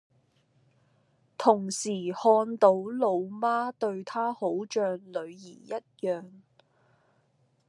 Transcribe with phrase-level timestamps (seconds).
[1.37, 5.25] 同時看到老媽對她好像女兒
[5.59, 6.41] 一樣